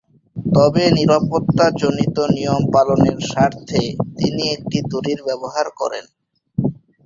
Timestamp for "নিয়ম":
2.35-2.63